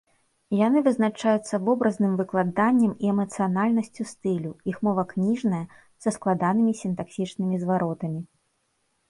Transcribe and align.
Яны 0.59 0.79
вызначаюцца 0.85 1.59
вобразным 1.67 2.13
выкладаннем 2.21 2.93
і 3.05 3.11
эмацыянальнасцю 3.11 4.03
стылю, 4.13 4.51
іх 4.73 4.81
мова 4.89 5.03
кніжная, 5.13 5.61
са 6.07 6.17
складанымі 6.17 6.73
сінтаксічнымі 6.83 7.55
зваротамі. 7.67 8.19